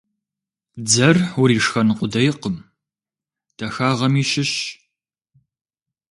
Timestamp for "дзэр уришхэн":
0.85-1.89